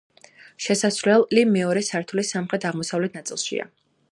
[0.67, 3.69] შესასვლელი მეორე სართულის სამხრეთ-აღმოსავლეთ ნაწილშია.